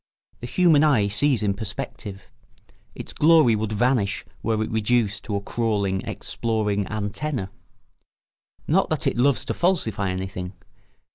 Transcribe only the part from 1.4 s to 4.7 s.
in perspective; its glory would vanish were